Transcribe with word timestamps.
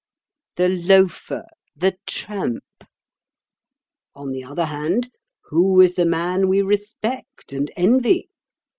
The 0.55 0.67
loafer, 0.67 1.43
the 1.75 1.95
tramp. 2.07 2.63
On 4.15 4.31
the 4.31 4.43
other 4.43 4.65
hand, 4.65 5.11
who 5.51 5.79
is 5.79 5.93
the 5.93 6.07
man 6.07 6.47
we 6.47 6.63
respect 6.63 7.53
and 7.53 7.69
envy? 7.77 8.27